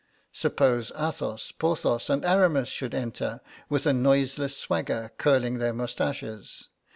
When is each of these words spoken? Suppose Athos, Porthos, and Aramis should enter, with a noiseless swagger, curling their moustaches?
Suppose 0.33 0.91
Athos, 0.97 1.51
Porthos, 1.51 2.09
and 2.09 2.25
Aramis 2.25 2.69
should 2.69 2.95
enter, 2.95 3.39
with 3.69 3.85
a 3.85 3.93
noiseless 3.93 4.57
swagger, 4.57 5.11
curling 5.19 5.59
their 5.59 5.73
moustaches? 5.75 6.69